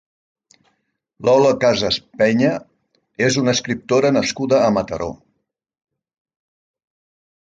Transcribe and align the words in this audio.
Lola 1.27 1.49
Casas 1.63 1.99
Peña 2.21 2.53
és 3.25 3.37
una 3.41 3.53
escriptora 3.57 4.11
nascuda 4.17 4.63
a 4.71 4.71
Mataró. 4.79 5.11